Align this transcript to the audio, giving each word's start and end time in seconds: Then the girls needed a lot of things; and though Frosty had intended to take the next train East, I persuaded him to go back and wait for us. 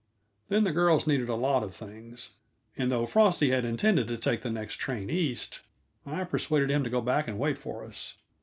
Then 0.49 0.63
the 0.63 0.71
girls 0.71 1.05
needed 1.05 1.29
a 1.29 1.35
lot 1.35 1.61
of 1.61 1.75
things; 1.75 2.31
and 2.75 2.89
though 2.89 3.05
Frosty 3.05 3.51
had 3.51 3.63
intended 3.63 4.07
to 4.07 4.17
take 4.17 4.41
the 4.41 4.49
next 4.49 4.77
train 4.77 5.11
East, 5.11 5.61
I 6.07 6.23
persuaded 6.23 6.71
him 6.71 6.83
to 6.83 6.89
go 6.89 7.01
back 7.01 7.27
and 7.27 7.37
wait 7.37 7.59
for 7.59 7.85
us. 7.85 8.15